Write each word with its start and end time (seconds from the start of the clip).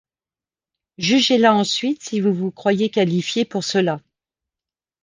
Jugez-la 0.97 1.53
ensuite, 1.53 2.01
si 2.01 2.21
vous 2.21 2.33
vous 2.33 2.49
croyez 2.49 2.89
qualifié 2.89 3.45
pour 3.45 3.63
cela; 3.63 3.99